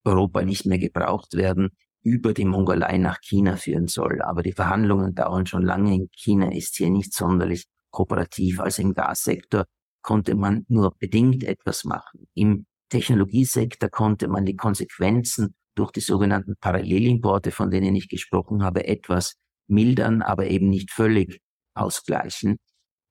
Europa 0.03 0.43
nicht 0.43 0.65
mehr 0.65 0.77
gebraucht 0.77 1.33
werden, 1.33 1.69
über 2.03 2.33
die 2.33 2.45
Mongolei 2.45 2.97
nach 2.97 3.19
China 3.21 3.55
führen 3.55 3.87
soll. 3.87 4.21
Aber 4.21 4.43
die 4.43 4.51
Verhandlungen 4.51 5.15
dauern 5.15 5.45
schon 5.45 5.63
lange. 5.63 5.95
In 5.95 6.09
China 6.11 6.51
ist 6.51 6.75
hier 6.75 6.89
nicht 6.89 7.13
sonderlich 7.13 7.65
kooperativ. 7.91 8.59
Also 8.59 8.81
im 8.81 8.93
Gassektor 8.93 9.65
konnte 10.03 10.35
man 10.35 10.65
nur 10.67 10.95
bedingt 10.97 11.43
etwas 11.43 11.83
machen. 11.83 12.27
Im 12.35 12.65
Technologiesektor 12.89 13.89
konnte 13.89 14.27
man 14.27 14.45
die 14.45 14.55
Konsequenzen 14.55 15.55
durch 15.75 15.91
die 15.91 16.01
sogenannten 16.01 16.55
Parallelimporte, 16.59 17.51
von 17.51 17.71
denen 17.71 17.95
ich 17.95 18.07
gesprochen 18.07 18.63
habe, 18.63 18.85
etwas 18.85 19.35
mildern, 19.67 20.21
aber 20.21 20.47
eben 20.47 20.69
nicht 20.69 20.91
völlig 20.91 21.41
ausgleichen. 21.73 22.57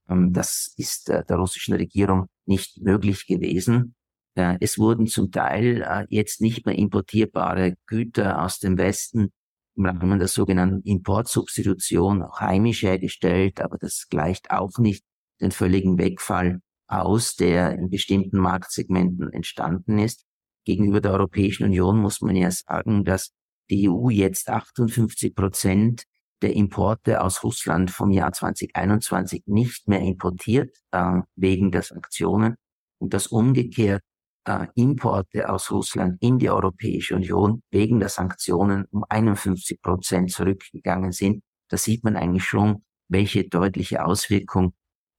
Ähm, 0.09 0.33
das 0.33 0.73
ist 0.77 1.09
der 1.09 1.37
russischen 1.37 1.75
Regierung 1.75 2.29
nicht 2.47 2.81
möglich 2.83 3.27
gewesen. 3.27 3.95
Es 4.35 4.79
wurden 4.79 5.07
zum 5.09 5.31
Teil 5.31 5.83
äh, 5.83 6.07
jetzt 6.09 6.41
nicht 6.41 6.65
mehr 6.65 6.77
importierbare 6.77 7.75
Güter 7.87 8.43
aus 8.43 8.61
dem 8.61 8.79
Westen 8.79 9.31
im 9.77 9.87
Rahmen 9.87 10.19
der 10.19 10.29
sogenannten 10.29 10.81
Importsubstitution 10.83 12.23
auch 12.23 12.41
heimisch 12.41 12.83
hergestellt, 12.83 13.61
aber 13.61 13.77
das 13.79 14.07
gleicht 14.09 14.51
auch 14.51 14.79
nicht 14.79 15.05
den 15.41 15.51
völligen 15.51 15.99
Wegfall 15.99 16.61
aus, 16.93 17.35
der 17.35 17.73
in 17.79 17.91
bestimmten 17.91 18.39
Marktsegmenten 18.39 19.33
entstanden 19.33 19.99
ist. 19.99 20.25
Gegenüber 20.65 21.01
der 21.01 21.13
Europäischen 21.13 21.65
Union 21.65 21.99
muss 21.99 22.21
man 22.21 22.37
ja 22.37 22.51
sagen, 22.51 23.05
dass 23.05 23.33
die 23.71 23.89
EU 23.89 24.11
jetzt 24.11 24.49
58 24.49 25.35
Prozent 25.35 26.05
der 26.43 26.55
Importe 26.55 27.21
aus 27.21 27.43
Russland 27.45 27.91
vom 27.91 28.11
Jahr 28.11 28.33
2021 28.33 29.45
nicht 29.47 29.89
mehr 29.89 30.01
importiert, 30.01 30.77
äh, 30.91 31.21
wegen 31.37 31.71
der 31.71 31.83
Sanktionen 31.83 32.57
und 32.99 33.15
dass 33.15 33.29
umgekehrt 33.29 34.03
äh, 34.45 34.67
Importe 34.75 35.49
aus 35.49 35.71
Russland 35.71 36.21
in 36.21 36.39
die 36.39 36.51
Europäische 36.51 37.15
Union 37.15 37.63
wegen 37.71 38.01
der 38.01 38.09
Sanktionen 38.09 38.87
um 38.91 39.05
51 39.09 39.81
Prozent 39.81 40.31
zurückgegangen 40.31 41.13
sind. 41.13 41.43
Da 41.69 41.77
sieht 41.77 42.05
man 42.05 42.17
eigentlich 42.17 42.45
schon, 42.45 42.85
welche 43.09 43.49
deutliche 43.49 44.05
Auswirkung 44.05 44.75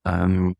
ähm, 0.05 0.55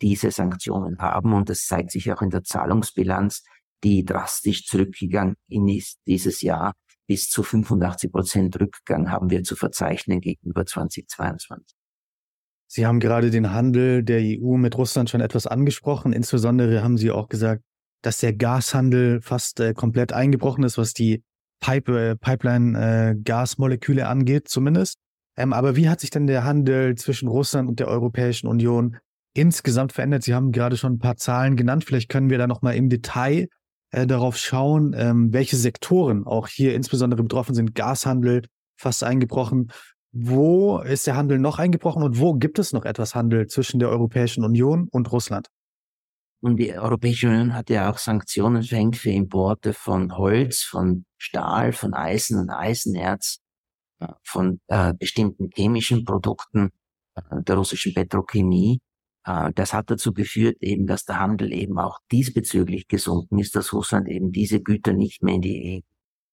diese 0.00 0.30
Sanktionen 0.30 0.98
haben. 0.98 1.32
Und 1.32 1.48
das 1.48 1.66
zeigt 1.66 1.90
sich 1.90 2.12
auch 2.12 2.22
in 2.22 2.30
der 2.30 2.42
Zahlungsbilanz, 2.42 3.44
die 3.82 4.04
drastisch 4.04 4.64
zurückgegangen 4.66 5.36
ist 5.48 5.98
dieses 6.06 6.40
Jahr. 6.40 6.74
Bis 7.06 7.28
zu 7.28 7.42
85 7.42 8.10
Prozent 8.10 8.58
Rückgang 8.58 9.10
haben 9.10 9.28
wir 9.28 9.42
zu 9.42 9.56
verzeichnen 9.56 10.20
gegenüber 10.20 10.64
2022. 10.64 11.76
Sie 12.66 12.86
haben 12.86 12.98
gerade 12.98 13.30
den 13.30 13.52
Handel 13.52 14.02
der 14.02 14.20
EU 14.20 14.56
mit 14.56 14.76
Russland 14.78 15.10
schon 15.10 15.20
etwas 15.20 15.46
angesprochen. 15.46 16.12
Insbesondere 16.12 16.82
haben 16.82 16.96
Sie 16.96 17.10
auch 17.10 17.28
gesagt, 17.28 17.62
dass 18.02 18.18
der 18.18 18.32
Gashandel 18.32 19.20
fast 19.20 19.60
äh, 19.60 19.74
komplett 19.74 20.12
eingebrochen 20.12 20.64
ist, 20.64 20.78
was 20.78 20.92
die 20.92 21.22
Pipe, 21.60 22.10
äh, 22.10 22.16
Pipeline-Gasmoleküle 22.16 24.02
äh, 24.02 24.04
angeht, 24.04 24.48
zumindest. 24.48 24.98
Ähm, 25.36 25.52
aber 25.52 25.76
wie 25.76 25.88
hat 25.88 26.00
sich 26.00 26.10
denn 26.10 26.26
der 26.26 26.44
Handel 26.44 26.96
zwischen 26.96 27.28
Russland 27.28 27.68
und 27.68 27.80
der 27.80 27.88
Europäischen 27.88 28.46
Union 28.46 28.98
insgesamt 29.34 29.92
verändert? 29.92 30.22
Sie 30.22 30.34
haben 30.34 30.52
gerade 30.52 30.76
schon 30.76 30.94
ein 30.94 30.98
paar 30.98 31.16
Zahlen 31.16 31.56
genannt. 31.56 31.84
Vielleicht 31.84 32.08
können 32.08 32.30
wir 32.30 32.38
da 32.38 32.46
nochmal 32.46 32.76
im 32.76 32.88
Detail 32.88 33.48
äh, 33.90 34.06
darauf 34.06 34.36
schauen, 34.36 34.94
ähm, 34.96 35.32
welche 35.32 35.56
Sektoren 35.56 36.26
auch 36.26 36.48
hier 36.48 36.74
insbesondere 36.74 37.22
betroffen 37.22 37.54
sind. 37.54 37.74
Gashandel 37.74 38.42
fast 38.76 39.04
eingebrochen, 39.04 39.70
wo 40.12 40.78
ist 40.78 41.06
der 41.06 41.16
Handel 41.16 41.38
noch 41.38 41.58
eingebrochen 41.58 42.02
und 42.02 42.20
wo 42.20 42.34
gibt 42.34 42.58
es 42.58 42.72
noch 42.72 42.84
etwas 42.84 43.14
Handel 43.14 43.48
zwischen 43.48 43.80
der 43.80 43.88
Europäischen 43.88 44.44
Union 44.44 44.88
und 44.90 45.10
Russland? 45.10 45.48
Und 46.40 46.56
die 46.56 46.76
Europäische 46.78 47.28
Union 47.28 47.54
hat 47.54 47.70
ja 47.70 47.90
auch 47.90 47.98
Sanktionen 47.98 48.62
verhängt 48.62 48.96
für 48.96 49.10
Importe 49.10 49.72
von 49.72 50.16
Holz, 50.16 50.62
von 50.62 51.04
Stahl, 51.16 51.72
von 51.72 51.94
Eisen 51.94 52.38
und 52.38 52.50
Eisenerz, 52.50 53.38
äh, 53.98 54.08
von 54.22 54.60
äh, 54.68 54.92
bestimmten 54.92 55.50
chemischen 55.54 56.04
Produkten 56.04 56.70
äh, 57.14 57.42
der 57.42 57.56
russischen 57.56 57.94
Petrochemie. 57.94 58.78
Äh, 59.24 59.52
das 59.54 59.72
hat 59.72 59.90
dazu 59.90 60.12
geführt, 60.12 60.56
eben, 60.60 60.86
dass 60.86 61.04
der 61.04 61.20
Handel 61.20 61.52
eben 61.52 61.78
auch 61.78 61.98
diesbezüglich 62.12 62.88
gesunken 62.88 63.38
ist, 63.38 63.56
dass 63.56 63.72
Russland 63.72 64.08
eben 64.08 64.32
diese 64.32 64.60
Güter 64.60 64.92
nicht 64.92 65.22
mehr 65.22 65.34
in 65.34 65.42
die 65.42 65.76
EU 65.76 65.80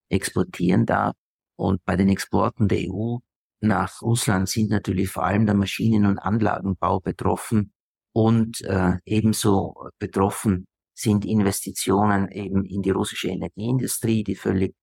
exportieren 0.09 0.85
darf. 0.85 1.15
Und 1.55 1.83
bei 1.85 1.95
den 1.95 2.09
Exporten 2.09 2.67
der 2.67 2.79
EU 2.89 3.17
nach 3.61 4.01
Russland 4.01 4.49
sind 4.49 4.71
natürlich 4.71 5.09
vor 5.09 5.23
allem 5.23 5.45
der 5.45 5.55
Maschinen- 5.55 6.05
und 6.05 6.19
Anlagenbau 6.19 6.99
betroffen 6.99 7.71
und 8.13 8.61
äh, 8.61 8.97
ebenso 9.05 9.89
betroffen 9.99 10.65
sind 10.93 11.25
Investitionen 11.25 12.29
eben 12.29 12.65
in 12.65 12.81
die 12.81 12.89
russische 12.89 13.29
Energieindustrie, 13.29 14.23
die 14.23 14.35
völlig 14.35 14.75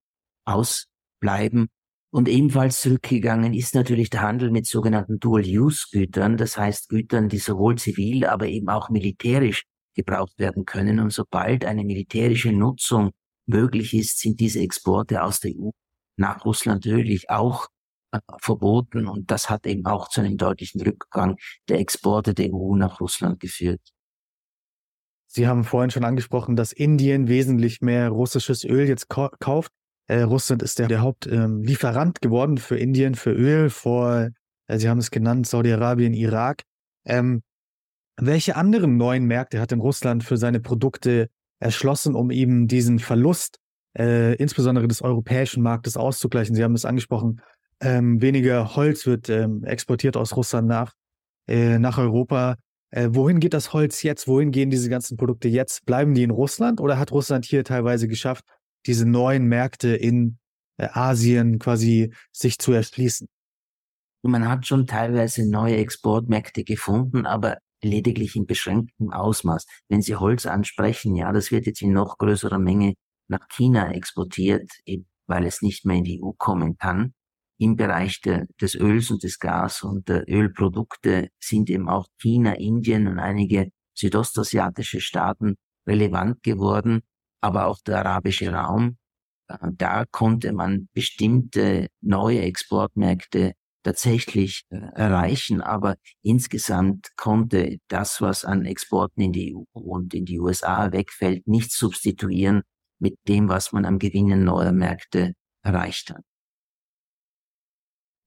ausbleiben. 0.44 1.68
Und 2.10 2.28
ebenfalls 2.28 2.80
zurückgegangen 2.80 3.52
ist 3.52 3.74
natürlich 3.74 4.08
der 4.08 4.22
Handel 4.22 4.50
mit 4.50 4.66
sogenannten 4.66 5.18
Dual-Use-Gütern, 5.20 6.38
das 6.38 6.56
heißt 6.56 6.88
Gütern, 6.88 7.28
die 7.28 7.38
sowohl 7.38 7.76
zivil, 7.76 8.24
aber 8.24 8.46
eben 8.46 8.68
auch 8.70 8.88
militärisch 8.88 9.64
gebraucht 9.94 10.38
werden 10.38 10.64
können. 10.64 11.00
Und 11.00 11.12
sobald 11.12 11.64
eine 11.66 11.84
militärische 11.84 12.52
Nutzung 12.52 13.10
möglich 13.46 13.92
ist, 13.92 14.20
sind 14.20 14.40
diese 14.40 14.60
Exporte 14.60 15.22
aus 15.22 15.40
der 15.40 15.52
EU 15.52 15.70
nach 16.16 16.44
Russland 16.44 16.86
natürlich 16.86 17.30
auch 17.30 17.68
äh, 18.12 18.20
verboten 18.40 19.06
und 19.06 19.30
das 19.30 19.50
hat 19.50 19.66
eben 19.66 19.84
auch 19.86 20.08
zu 20.08 20.20
einem 20.20 20.36
deutlichen 20.36 20.80
Rückgang 20.80 21.36
der 21.68 21.78
Exporte 21.78 22.34
der 22.34 22.52
EU 22.52 22.74
nach 22.74 23.00
Russland 23.00 23.38
geführt. 23.38 23.80
Sie 25.26 25.46
haben 25.46 25.64
vorhin 25.64 25.90
schon 25.90 26.04
angesprochen, 26.04 26.56
dass 26.56 26.72
Indien 26.72 27.28
wesentlich 27.28 27.82
mehr 27.82 28.08
russisches 28.08 28.64
Öl 28.64 28.88
jetzt 28.88 29.08
kauft. 29.10 29.72
Äh, 30.08 30.22
Russland 30.22 30.62
ist 30.62 30.78
der, 30.78 30.88
der 30.88 31.02
Hauptlieferant 31.02 32.18
ähm, 32.18 32.20
geworden 32.28 32.58
für 32.58 32.76
Indien, 32.78 33.14
für 33.14 33.30
Öl, 33.30 33.70
vor, 33.70 34.30
äh, 34.66 34.78
Sie 34.78 34.88
haben 34.88 34.98
es 34.98 35.10
genannt, 35.10 35.46
Saudi-Arabien, 35.46 36.14
Irak. 36.14 36.62
Ähm, 37.04 37.42
welche 38.16 38.56
anderen 38.56 38.96
neuen 38.96 39.26
Märkte 39.26 39.60
hat 39.60 39.70
denn 39.70 39.80
Russland 39.80 40.24
für 40.24 40.36
seine 40.36 40.60
Produkte 40.60 41.28
erschlossen, 41.60 42.14
um 42.14 42.30
eben 42.30 42.66
diesen 42.66 42.98
Verlust, 42.98 43.58
äh, 43.96 44.34
insbesondere 44.36 44.88
des 44.88 45.02
europäischen 45.02 45.62
Marktes, 45.62 45.96
auszugleichen? 45.96 46.56
Sie 46.56 46.64
haben 46.64 46.74
es 46.74 46.86
angesprochen, 46.86 47.42
ähm, 47.80 48.20
weniger 48.20 48.74
Holz 48.76 49.06
wird 49.06 49.28
ähm, 49.28 49.62
exportiert 49.64 50.16
aus 50.16 50.36
Russland 50.36 50.66
nach, 50.66 50.94
äh, 51.46 51.78
nach 51.78 51.98
Europa. 51.98 52.56
Äh, 52.90 53.10
wohin 53.12 53.40
geht 53.40 53.54
das 53.54 53.72
Holz 53.74 54.02
jetzt? 54.02 54.26
Wohin 54.26 54.50
gehen 54.50 54.70
diese 54.70 54.88
ganzen 54.88 55.16
Produkte 55.16 55.48
jetzt? 55.48 55.84
Bleiben 55.84 56.14
die 56.14 56.22
in 56.22 56.30
Russland 56.30 56.80
oder 56.80 56.98
hat 56.98 57.12
Russland 57.12 57.44
hier 57.44 57.62
teilweise 57.62 58.08
geschafft, 58.08 58.44
diese 58.86 59.06
neuen 59.06 59.46
Märkte 59.46 59.88
in 59.94 60.38
äh, 60.76 60.88
Asien 60.92 61.58
quasi 61.58 62.12
sich 62.32 62.58
zu 62.58 62.72
erschließen? 62.72 63.28
Man 64.22 64.48
hat 64.48 64.66
schon 64.66 64.86
teilweise 64.86 65.48
neue 65.48 65.76
Exportmärkte 65.76 66.64
gefunden, 66.64 67.24
aber 67.24 67.58
lediglich 67.82 68.34
in 68.34 68.46
beschränktem 68.46 69.12
Ausmaß. 69.12 69.64
Wenn 69.88 70.02
Sie 70.02 70.16
Holz 70.16 70.44
ansprechen, 70.46 71.14
ja, 71.14 71.32
das 71.32 71.52
wird 71.52 71.66
jetzt 71.66 71.82
in 71.82 71.92
noch 71.92 72.18
größerer 72.18 72.58
Menge 72.58 72.94
nach 73.28 73.46
China 73.48 73.92
exportiert, 73.92 74.70
weil 75.26 75.46
es 75.46 75.62
nicht 75.62 75.84
mehr 75.84 75.96
in 75.96 76.04
die 76.04 76.22
EU 76.22 76.32
kommen 76.36 76.76
kann 76.76 77.14
im 77.58 77.76
Bereich 77.76 78.20
de, 78.20 78.46
des 78.60 78.74
Öls 78.76 79.10
und 79.10 79.22
des 79.22 79.38
Gas 79.38 79.82
und 79.82 80.08
der 80.08 80.24
Ölprodukte 80.28 81.28
sind 81.40 81.68
eben 81.68 81.88
auch 81.88 82.06
China, 82.18 82.54
Indien 82.54 83.08
und 83.08 83.18
einige 83.18 83.70
südostasiatische 83.94 85.00
Staaten 85.00 85.56
relevant 85.86 86.42
geworden, 86.42 87.02
aber 87.40 87.66
auch 87.66 87.78
der 87.86 87.98
arabische 87.98 88.50
Raum. 88.52 88.96
Äh, 89.48 89.56
da 89.72 90.04
konnte 90.10 90.52
man 90.52 90.88
bestimmte 90.92 91.88
neue 92.00 92.42
Exportmärkte 92.42 93.52
tatsächlich 93.82 94.64
äh, 94.70 94.76
erreichen, 94.94 95.62
aber 95.62 95.96
insgesamt 96.22 97.08
konnte 97.16 97.78
das, 97.88 98.20
was 98.20 98.44
an 98.44 98.64
Exporten 98.64 99.22
in 99.22 99.32
die 99.32 99.54
EU 99.54 99.64
und 99.72 100.14
in 100.14 100.24
die 100.24 100.40
USA 100.40 100.92
wegfällt, 100.92 101.46
nicht 101.46 101.72
substituieren 101.72 102.62
mit 102.98 103.16
dem, 103.28 103.48
was 103.48 103.72
man 103.72 103.84
am 103.84 103.98
Gewinnen 103.98 104.44
neuer 104.44 104.72
Märkte 104.72 105.34
erreicht 105.62 106.10
hat. 106.10 106.22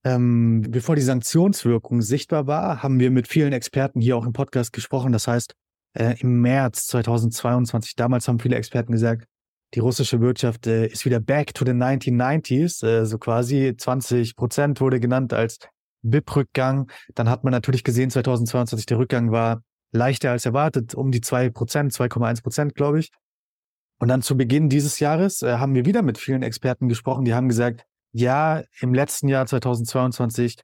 Ähm, 0.03 0.65
bevor 0.69 0.95
die 0.95 1.03
Sanktionswirkung 1.03 2.01
sichtbar 2.01 2.47
war, 2.47 2.81
haben 2.81 2.99
wir 2.99 3.11
mit 3.11 3.27
vielen 3.27 3.53
Experten 3.53 4.01
hier 4.01 4.17
auch 4.17 4.25
im 4.25 4.33
Podcast 4.33 4.73
gesprochen. 4.73 5.11
Das 5.11 5.27
heißt, 5.27 5.53
äh, 5.93 6.19
im 6.19 6.41
März 6.41 6.87
2022, 6.87 7.95
damals 7.95 8.27
haben 8.27 8.39
viele 8.39 8.55
Experten 8.55 8.91
gesagt, 8.91 9.25
die 9.73 9.79
russische 9.79 10.19
Wirtschaft 10.19 10.67
äh, 10.67 10.87
ist 10.87 11.05
wieder 11.05 11.19
back 11.19 11.53
to 11.53 11.65
the 11.65 11.71
1990s, 11.71 12.85
äh, 12.85 13.05
so 13.05 13.17
quasi 13.17 13.75
20 13.77 14.35
Prozent 14.35 14.81
wurde 14.81 14.99
genannt 14.99 15.33
als 15.33 15.59
BIP-Rückgang. 16.01 16.91
Dann 17.15 17.29
hat 17.29 17.43
man 17.43 17.51
natürlich 17.51 17.83
gesehen, 17.83 18.09
2022 18.09 18.85
der 18.85 18.97
Rückgang 18.97 19.31
war 19.31 19.61
leichter 19.91 20.31
als 20.31 20.45
erwartet, 20.45 20.95
um 20.95 21.11
die 21.11 21.21
2 21.21 21.49
Prozent, 21.49 21.93
2,1 21.93 22.43
Prozent, 22.43 22.75
glaube 22.75 22.99
ich. 22.99 23.11
Und 23.99 24.07
dann 24.07 24.21
zu 24.21 24.35
Beginn 24.35 24.67
dieses 24.67 24.99
Jahres 24.99 25.41
äh, 25.41 25.57
haben 25.57 25.75
wir 25.75 25.85
wieder 25.85 26.01
mit 26.01 26.17
vielen 26.17 26.43
Experten 26.43 26.89
gesprochen, 26.89 27.23
die 27.23 27.33
haben 27.33 27.47
gesagt, 27.47 27.85
ja, 28.13 28.63
im 28.81 28.93
letzten 28.93 29.29
Jahr 29.29 29.45
2022 29.45 30.57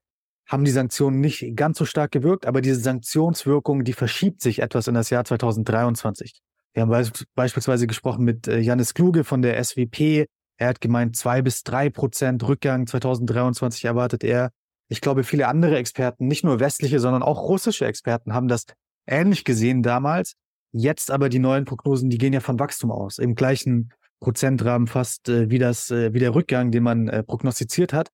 haben 0.47 0.63
die 0.63 0.71
Sanktionen 0.71 1.19
nicht 1.19 1.55
ganz 1.55 1.77
so 1.77 1.85
stark 1.85 2.11
gewirkt, 2.11 2.45
aber 2.45 2.61
diese 2.61 2.79
Sanktionswirkung, 2.79 3.83
die 3.83 3.93
verschiebt 3.93 4.41
sich 4.41 4.59
etwas 4.59 4.87
in 4.87 4.93
das 4.93 5.09
Jahr 5.09 5.25
2023. 5.25 6.41
Wir 6.73 6.83
haben 6.83 6.89
be 6.89 7.09
beispielsweise 7.35 7.87
gesprochen 7.87 8.23
mit 8.23 8.47
äh, 8.47 8.59
Janis 8.59 8.93
Kluge 8.93 9.23
von 9.23 9.41
der 9.41 9.61
SWP. 9.63 10.27
Er 10.57 10.69
hat 10.69 10.79
gemeint, 10.79 11.15
zwei 11.15 11.41
bis 11.41 11.63
drei 11.63 11.89
Prozent 11.89 12.47
Rückgang 12.47 12.87
2023 12.87 13.85
erwartet 13.85 14.23
er. 14.23 14.51
Ich 14.87 15.01
glaube, 15.01 15.23
viele 15.23 15.47
andere 15.47 15.77
Experten, 15.77 16.27
nicht 16.27 16.45
nur 16.45 16.59
westliche, 16.59 16.99
sondern 16.99 17.23
auch 17.23 17.49
russische 17.49 17.85
Experten 17.85 18.33
haben 18.33 18.47
das 18.47 18.65
ähnlich 19.05 19.43
gesehen 19.43 19.83
damals. 19.83 20.33
Jetzt 20.71 21.11
aber 21.11 21.29
die 21.29 21.39
neuen 21.39 21.65
Prognosen, 21.65 22.09
die 22.09 22.17
gehen 22.17 22.33
ja 22.33 22.39
von 22.39 22.59
Wachstum 22.59 22.91
aus, 22.91 23.17
im 23.17 23.35
gleichen 23.35 23.91
Prozentrahmen 24.19 24.87
fast 24.87 25.27
äh, 25.29 25.49
wie 25.49 25.59
das, 25.59 25.91
äh, 25.91 26.13
wie 26.13 26.19
der 26.19 26.35
Rückgang, 26.35 26.71
den 26.71 26.83
man 26.83 27.23
prognostiziert 27.25 27.91
hat. 27.91 28.09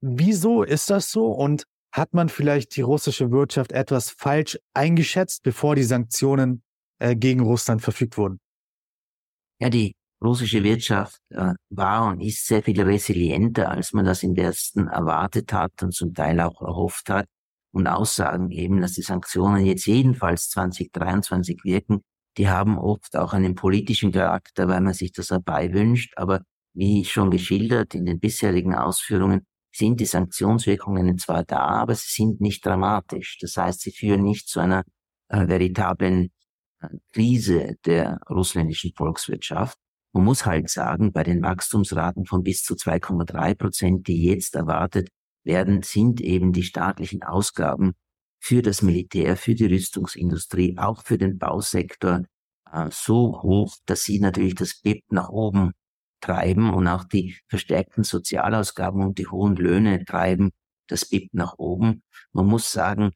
Wieso 0.00 0.62
ist 0.62 0.90
das 0.90 1.10
so? 1.10 1.26
Und 1.26 1.64
hat 1.92 2.12
man 2.12 2.28
vielleicht 2.28 2.76
die 2.76 2.82
russische 2.82 3.30
Wirtschaft 3.30 3.72
etwas 3.72 4.10
falsch 4.10 4.58
eingeschätzt, 4.74 5.42
bevor 5.42 5.74
die 5.74 5.82
Sanktionen 5.82 6.62
äh, 6.98 7.16
gegen 7.16 7.40
Russland 7.40 7.80
verfügt 7.80 8.18
wurden? 8.18 8.38
Ja, 9.60 9.70
die 9.70 9.92
russische 10.22 10.62
Wirtschaft 10.62 11.18
äh, 11.30 11.54
war 11.70 12.08
und 12.08 12.20
ist 12.20 12.46
sehr 12.46 12.62
viel 12.62 12.80
resilienter, 12.82 13.70
als 13.70 13.92
man 13.92 14.04
das 14.04 14.22
im 14.22 14.36
Westen 14.36 14.88
erwartet 14.88 15.52
hat 15.52 15.82
und 15.82 15.94
zum 15.94 16.12
Teil 16.12 16.40
auch 16.40 16.60
erhofft 16.60 17.08
hat. 17.08 17.26
Und 17.72 17.86
Aussagen 17.86 18.50
eben, 18.50 18.80
dass 18.80 18.92
die 18.92 19.02
Sanktionen 19.02 19.64
jetzt 19.64 19.86
jedenfalls 19.86 20.48
2023 20.50 21.60
wirken, 21.64 22.02
die 22.38 22.48
haben 22.48 22.78
oft 22.78 23.16
auch 23.16 23.32
einen 23.32 23.54
politischen 23.54 24.12
Charakter, 24.12 24.68
weil 24.68 24.80
man 24.80 24.94
sich 24.94 25.12
das 25.12 25.30
herbeiwünscht. 25.30 26.12
Aber 26.16 26.42
wie 26.74 27.04
schon 27.04 27.30
geschildert 27.30 27.94
in 27.94 28.04
den 28.04 28.20
bisherigen 28.20 28.74
Ausführungen, 28.74 29.46
sind 29.76 30.00
die 30.00 30.06
Sanktionswirkungen 30.06 31.18
zwar 31.18 31.44
da, 31.44 31.58
aber 31.58 31.94
sie 31.94 32.08
sind 32.08 32.40
nicht 32.40 32.64
dramatisch. 32.64 33.38
Das 33.40 33.56
heißt, 33.56 33.80
sie 33.80 33.92
führen 33.92 34.22
nicht 34.22 34.48
zu 34.48 34.60
einer 34.60 34.84
äh, 35.28 35.46
veritablen 35.46 36.30
äh, 36.80 36.88
Krise 37.12 37.76
der 37.84 38.18
russländischen 38.30 38.92
Volkswirtschaft. 38.94 39.78
Man 40.12 40.24
muss 40.24 40.46
halt 40.46 40.70
sagen, 40.70 41.12
bei 41.12 41.22
den 41.24 41.42
Wachstumsraten 41.42 42.24
von 42.24 42.42
bis 42.42 42.62
zu 42.62 42.74
2,3 42.74 43.54
Prozent, 43.54 44.08
die 44.08 44.24
jetzt 44.24 44.54
erwartet 44.54 45.08
werden, 45.44 45.82
sind 45.82 46.20
eben 46.20 46.52
die 46.52 46.62
staatlichen 46.62 47.22
Ausgaben 47.22 47.92
für 48.40 48.62
das 48.62 48.82
Militär, 48.82 49.36
für 49.36 49.54
die 49.54 49.66
Rüstungsindustrie, 49.66 50.78
auch 50.78 51.02
für 51.02 51.18
den 51.18 51.38
Bausektor 51.38 52.22
äh, 52.72 52.88
so 52.90 53.42
hoch, 53.42 53.76
dass 53.86 54.04
sie 54.04 54.20
natürlich 54.20 54.54
das 54.54 54.80
BIP 54.80 55.02
nach 55.10 55.28
oben 55.28 55.72
treiben 56.26 56.74
und 56.74 56.88
auch 56.88 57.04
die 57.04 57.36
verstärkten 57.48 58.04
Sozialausgaben 58.04 59.02
und 59.02 59.18
die 59.18 59.28
hohen 59.28 59.56
Löhne 59.56 60.04
treiben 60.04 60.50
das 60.88 61.08
BIP 61.08 61.32
nach 61.32 61.54
oben. 61.58 62.02
Man 62.32 62.46
muss 62.46 62.72
sagen, 62.72 63.12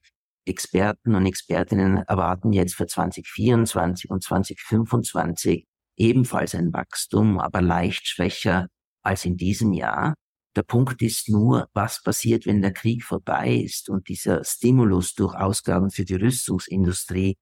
Experten 0.47 1.15
und 1.15 1.27
Expertinnen 1.27 1.99
erwarten 1.99 2.53
jetzt 2.53 2.75
für 2.75 2.87
2024 2.87 4.11
und 4.11 4.23
2025 4.23 5.67
ebenfalls 5.97 6.55
ein 6.55 6.73
Wachstum, 6.73 7.39
aber 7.39 7.61
leicht 7.61 8.07
schwächer 8.07 8.69
als 9.03 9.25
in 9.25 9.37
diesem 9.37 9.73
Jahr. 9.73 10.15
Der 10.57 10.63
Punkt 10.63 11.01
ist 11.03 11.29
nur, 11.29 11.69
was 11.75 12.03
passiert, 12.03 12.47
wenn 12.47 12.63
der 12.63 12.73
Krieg 12.73 13.05
vorbei 13.05 13.55
ist 13.55 13.89
und 13.89 14.09
dieser 14.09 14.43
Stimulus 14.45 15.15
durch 15.15 15.35
Ausgaben 15.35 15.91
für 15.91 16.05
die 16.05 16.17
Rüstungsindustrie 16.17 17.37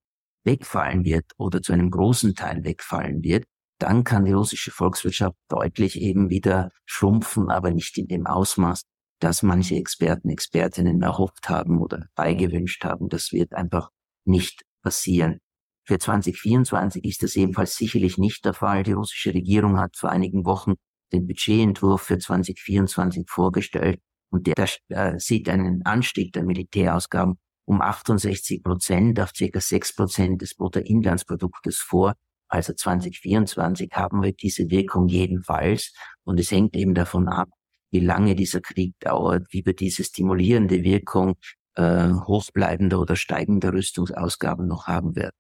wegfallen 0.45 1.05
wird 1.05 1.25
oder 1.39 1.63
zu 1.63 1.73
einem 1.73 1.91
großen 1.91 2.35
Teil 2.35 2.65
wegfallen 2.65 3.23
wird, 3.23 3.45
dann 3.79 4.05
kann 4.05 4.25
die 4.25 4.33
russische 4.33 4.71
Volkswirtschaft 4.71 5.37
deutlich 5.49 6.01
eben 6.01 6.31
wieder 6.31 6.71
schrumpfen, 6.85 7.51
aber 7.51 7.71
nicht 7.71 7.97
in 7.99 8.09
dem 8.09 8.27
Ausmaß, 8.27 8.83
das 9.21 9.43
manche 9.43 9.77
Experten, 9.77 10.31
Expertinnen 10.31 11.03
erhofft 11.03 11.49
haben 11.49 11.81
oder 11.81 12.07
beigewünscht 12.15 12.85
haben. 12.85 13.09
Das 13.09 13.33
wird 13.33 13.53
einfach 13.53 13.91
nicht 14.25 14.63
passieren. 14.83 15.41
Für 15.85 15.99
2024 15.99 17.05
ist 17.05 17.23
das 17.23 17.35
ebenfalls 17.37 17.77
sicherlich 17.77 18.19
nicht 18.19 18.45
der 18.45 18.55
Fall. 18.55 18.83
Die 18.83 18.93
russische 18.93 19.33
Regierung 19.33 19.79
hat 19.79 19.97
vor 19.97 20.11
einigen 20.11 20.45
Wochen 20.45 20.75
den 21.13 21.27
Budgetentwurf 21.27 22.03
für 22.03 22.19
2024 22.19 23.25
vorgestellt 23.29 24.01
und 24.31 24.47
der, 24.47 24.69
äh, 24.89 25.19
sieht 25.19 25.49
einen 25.49 25.85
Anstieg 25.87 26.33
der 26.33 26.45
Militärausgaben 26.45 27.39
um 27.65 27.81
68 27.81 28.63
Prozent 28.63 29.21
auf 29.21 29.33
ca. 29.33 29.61
6 29.61 29.95
Prozent 29.95 30.43
des 30.43 30.55
Bruttoinlandsproduktes 30.55 31.79
vor. 31.79 32.15
Also 32.49 32.73
2024 32.73 33.91
haben 33.93 34.23
wir 34.23 34.33
diese 34.33 34.71
Wirkung 34.71 35.09
jedenfalls 35.09 35.93
und 36.25 36.41
es 36.41 36.51
hängt 36.51 36.75
eben 36.77 36.95
davon 36.95 37.29
ab, 37.29 37.49
wie 37.91 38.01
lange 38.01 38.35
dieser 38.35 38.61
Krieg 38.61 38.95
dauert, 39.01 39.47
wie 39.51 39.65
wir 39.65 39.75
diese 39.75 40.05
stimulierende 40.05 40.83
Wirkung 40.83 41.37
äh, 41.75 42.11
hochbleibender 42.11 43.01
oder 43.01 43.17
steigender 43.17 43.73
Rüstungsausgaben 43.73 44.67
noch 44.67 44.87
haben 44.87 45.15
werden. 45.17 45.37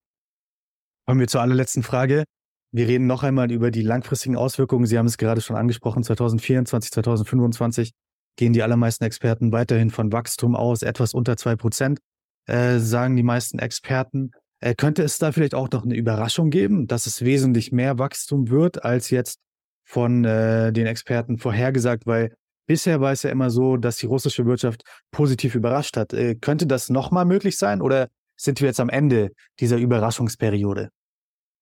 Kommen 1.06 1.20
wir 1.20 1.28
zur 1.28 1.40
allerletzten 1.40 1.82
Frage. 1.82 2.24
Wir 2.70 2.86
reden 2.86 3.06
noch 3.06 3.22
einmal 3.22 3.50
über 3.50 3.70
die 3.70 3.82
langfristigen 3.82 4.36
Auswirkungen. 4.36 4.86
Sie 4.86 4.98
haben 4.98 5.06
es 5.06 5.16
gerade 5.16 5.40
schon 5.40 5.56
angesprochen. 5.56 6.04
2024, 6.04 6.90
2025 6.92 7.92
gehen 8.36 8.52
die 8.52 8.62
allermeisten 8.62 9.04
Experten 9.04 9.50
weiterhin 9.52 9.90
von 9.90 10.12
Wachstum 10.12 10.54
aus, 10.54 10.82
etwas 10.82 11.14
unter 11.14 11.36
zwei 11.36 11.56
Prozent, 11.56 11.98
äh, 12.46 12.78
sagen 12.78 13.16
die 13.16 13.22
meisten 13.22 13.58
Experten. 13.58 14.32
Äh, 14.60 14.74
könnte 14.74 15.02
es 15.02 15.18
da 15.18 15.32
vielleicht 15.32 15.54
auch 15.54 15.70
noch 15.70 15.84
eine 15.84 15.96
Überraschung 15.96 16.50
geben, 16.50 16.86
dass 16.86 17.06
es 17.06 17.22
wesentlich 17.22 17.72
mehr 17.72 17.98
Wachstum 17.98 18.50
wird, 18.50 18.84
als 18.84 19.10
jetzt 19.10 19.38
von 19.84 20.24
äh, 20.24 20.72
den 20.72 20.86
Experten 20.86 21.38
vorhergesagt, 21.38 22.06
weil 22.06 22.34
bisher 22.66 23.00
war 23.00 23.12
es 23.12 23.22
ja 23.22 23.30
immer 23.30 23.50
so, 23.50 23.76
dass 23.76 23.96
die 23.96 24.06
russische 24.06 24.46
Wirtschaft 24.46 24.82
positiv 25.10 25.54
überrascht 25.54 25.96
hat. 25.96 26.12
Äh, 26.12 26.34
könnte 26.34 26.66
das 26.66 26.90
nochmal 26.90 27.24
möglich 27.24 27.56
sein 27.56 27.80
oder 27.80 28.08
sind 28.36 28.60
wir 28.60 28.68
jetzt 28.68 28.80
am 28.80 28.88
Ende 28.88 29.30
dieser 29.60 29.78
Überraschungsperiode? 29.78 30.90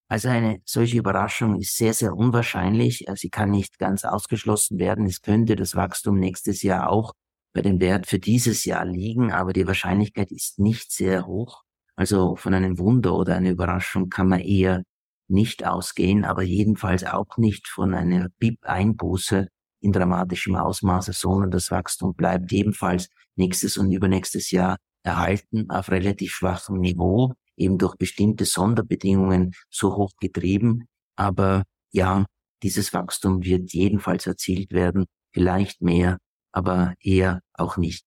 Also 0.08 0.28
eine 0.28 0.58
solche 0.64 0.98
Überraschung 0.98 1.58
ist 1.60 1.76
sehr, 1.76 1.92
sehr 1.92 2.14
unwahrscheinlich. 2.14 3.06
Sie 3.14 3.28
kann 3.28 3.50
nicht 3.50 3.78
ganz 3.78 4.04
ausgeschlossen 4.04 4.78
werden. 4.78 5.06
Es 5.06 5.20
könnte 5.20 5.56
das 5.56 5.74
Wachstum 5.74 6.18
nächstes 6.18 6.62
Jahr 6.62 6.90
auch 6.90 7.12
bei 7.52 7.62
dem 7.62 7.80
Wert 7.80 8.06
für 8.06 8.18
dieses 8.18 8.64
Jahr 8.64 8.84
liegen, 8.84 9.32
aber 9.32 9.52
die 9.52 9.66
Wahrscheinlichkeit 9.66 10.30
ist 10.30 10.58
nicht 10.58 10.92
sehr 10.92 11.26
hoch. 11.26 11.65
Also 11.96 12.36
von 12.36 12.54
einem 12.54 12.78
Wunder 12.78 13.14
oder 13.14 13.36
einer 13.36 13.50
Überraschung 13.50 14.10
kann 14.10 14.28
man 14.28 14.40
eher 14.40 14.82
nicht 15.28 15.66
ausgehen, 15.66 16.24
aber 16.24 16.42
jedenfalls 16.42 17.04
auch 17.04 17.36
nicht 17.36 17.66
von 17.68 17.94
einer 17.94 18.28
BIP-Einbuße 18.38 19.48
in 19.80 19.92
dramatischem 19.92 20.56
Ausmaße, 20.56 21.12
sondern 21.12 21.50
das 21.50 21.70
Wachstum 21.70 22.14
bleibt 22.14 22.52
ebenfalls 22.52 23.08
nächstes 23.34 23.76
und 23.76 23.90
übernächstes 23.90 24.50
Jahr 24.50 24.76
erhalten 25.02 25.70
auf 25.70 25.90
relativ 25.90 26.32
schwachem 26.32 26.80
Niveau, 26.80 27.34
eben 27.56 27.78
durch 27.78 27.96
bestimmte 27.96 28.44
Sonderbedingungen 28.44 29.52
so 29.70 29.96
hoch 29.96 30.12
getrieben. 30.20 30.86
Aber 31.16 31.64
ja, 31.92 32.26
dieses 32.62 32.92
Wachstum 32.92 33.42
wird 33.44 33.72
jedenfalls 33.72 34.26
erzielt 34.26 34.72
werden, 34.72 35.06
vielleicht 35.32 35.82
mehr, 35.82 36.18
aber 36.52 36.94
eher 37.00 37.40
auch 37.54 37.76
nicht. 37.76 38.04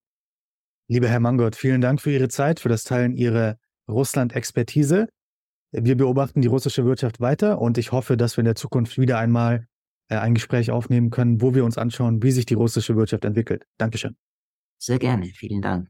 Lieber 0.88 1.08
Herr 1.08 1.20
Mangott, 1.20 1.56
vielen 1.56 1.82
Dank 1.82 2.02
für 2.02 2.12
Ihre 2.12 2.30
Zeit, 2.30 2.60
für 2.60 2.70
das 2.70 2.84
Teilen 2.84 3.16
Ihrer 3.16 3.58
Russland-Expertise. 3.90 5.10
Wir 5.72 5.98
beobachten 5.98 6.42
die 6.42 6.48
russische 6.48 6.86
Wirtschaft 6.86 7.20
weiter 7.20 7.60
und 7.62 7.78
ich 7.78 7.92
hoffe, 7.92 8.18
dass 8.18 8.38
wir 8.38 8.42
in 8.42 8.46
der 8.46 8.56
Zukunft 8.56 8.98
wieder 8.98 9.20
einmal 9.20 9.68
äh, 10.10 10.18
ein 10.18 10.34
Gespräch 10.34 10.72
aufnehmen 10.72 11.10
können, 11.10 11.42
wo 11.42 11.54
wir 11.54 11.64
uns 11.64 11.78
anschauen, 11.78 12.24
wie 12.24 12.32
sich 12.32 12.46
die 12.46 12.56
russische 12.56 12.96
Wirtschaft 12.96 13.26
entwickelt. 13.26 13.66
Dankeschön. 13.78 14.16
Sehr 14.80 14.98
gerne. 14.98 15.26
Vielen 15.28 15.62
Dank. 15.62 15.90